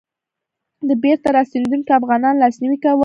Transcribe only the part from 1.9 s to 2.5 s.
افغانانو